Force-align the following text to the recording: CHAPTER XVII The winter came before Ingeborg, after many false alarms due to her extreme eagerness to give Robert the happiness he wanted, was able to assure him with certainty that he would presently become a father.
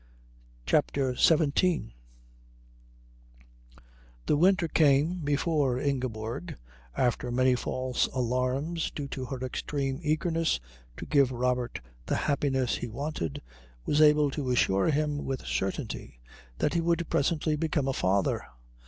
CHAPTER 0.65 1.13
XVII 1.15 1.95
The 4.25 4.35
winter 4.35 4.67
came 4.67 5.19
before 5.19 5.77
Ingeborg, 5.79 6.55
after 6.97 7.31
many 7.31 7.53
false 7.53 8.07
alarms 8.07 8.89
due 8.89 9.07
to 9.09 9.25
her 9.25 9.37
extreme 9.45 9.99
eagerness 10.01 10.59
to 10.97 11.05
give 11.05 11.31
Robert 11.31 11.81
the 12.07 12.15
happiness 12.15 12.77
he 12.77 12.87
wanted, 12.87 13.43
was 13.85 14.01
able 14.01 14.31
to 14.31 14.49
assure 14.49 14.89
him 14.89 15.23
with 15.23 15.45
certainty 15.45 16.19
that 16.57 16.73
he 16.73 16.81
would 16.81 17.07
presently 17.07 17.55
become 17.55 17.87
a 17.87 17.93
father. 17.93 18.45